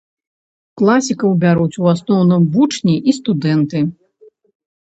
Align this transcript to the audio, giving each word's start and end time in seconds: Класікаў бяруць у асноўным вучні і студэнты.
Класікаў 0.81 1.31
бяруць 1.43 1.79
у 1.83 1.89
асноўным 1.93 2.47
вучні 2.57 2.95
і 3.13 3.15
студэнты. 3.19 3.87